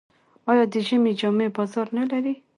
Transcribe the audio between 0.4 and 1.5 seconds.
آیا د ژمي جامې